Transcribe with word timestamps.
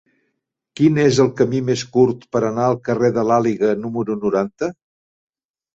Quin 0.79 0.97
és 1.03 1.19
el 1.25 1.29
camí 1.41 1.61
més 1.67 1.83
curt 1.97 2.25
per 2.37 2.41
anar 2.49 2.67
al 2.71 2.81
carrer 2.89 3.15
de 3.19 3.27
l'Àliga 3.29 3.71
número 3.87 4.21
noranta? 4.27 4.77